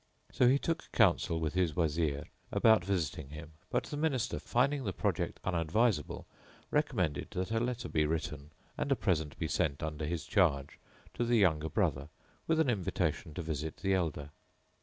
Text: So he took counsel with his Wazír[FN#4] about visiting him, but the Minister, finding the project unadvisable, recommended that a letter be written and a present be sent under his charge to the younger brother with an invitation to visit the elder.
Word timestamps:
So 0.31 0.47
he 0.47 0.57
took 0.57 0.91
counsel 0.91 1.39
with 1.39 1.53
his 1.53 1.73
Wazír[FN#4] 1.73 2.25
about 2.51 2.83
visiting 2.83 3.29
him, 3.29 3.51
but 3.69 3.83
the 3.83 3.97
Minister, 3.97 4.39
finding 4.39 4.83
the 4.83 4.93
project 4.93 5.39
unadvisable, 5.43 6.25
recommended 6.71 7.29
that 7.35 7.51
a 7.51 7.59
letter 7.59 7.87
be 7.87 8.07
written 8.07 8.51
and 8.79 8.91
a 8.91 8.95
present 8.95 9.37
be 9.37 9.47
sent 9.47 9.83
under 9.83 10.07
his 10.07 10.25
charge 10.25 10.79
to 11.13 11.23
the 11.23 11.37
younger 11.37 11.69
brother 11.69 12.09
with 12.47 12.59
an 12.59 12.67
invitation 12.67 13.35
to 13.35 13.43
visit 13.43 13.77
the 13.77 13.93
elder. 13.93 14.31